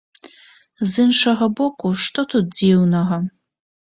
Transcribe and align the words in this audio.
З 0.93 1.03
іншага 1.03 1.47
боку, 1.59 1.91
што 2.05 2.19
тут 2.31 2.47
дзіўнага? 2.57 3.21